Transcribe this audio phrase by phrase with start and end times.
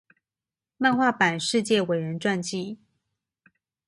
[0.79, 2.79] 漫畫版世界偉人傳記